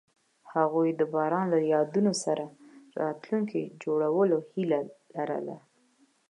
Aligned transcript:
هغوی 0.53 0.89
د 0.95 1.01
باران 1.13 1.45
له 1.53 1.59
یادونو 1.73 2.13
سره 2.23 2.45
راتلونکی 3.01 3.61
جوړولو 3.83 4.37
هیله 4.51 4.79
لرله. 5.15 5.57